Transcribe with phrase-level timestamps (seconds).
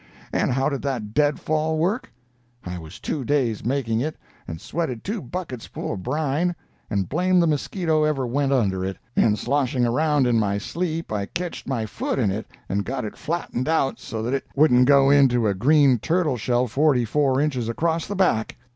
[0.33, 2.11] And how did that dead fall work?
[2.65, 4.15] I was two days making it,
[4.47, 6.55] and sweated two buckets full of brine,
[6.89, 11.27] and blame the mosquito ever went under it, and sloshing around in my sleep I
[11.27, 15.11] ketched my foot in it and got it flattened out so that it wouldn't go
[15.11, 18.57] into a green turtle shell forty four inches across the back.